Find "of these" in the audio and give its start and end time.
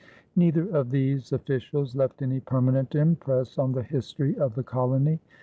0.69-1.31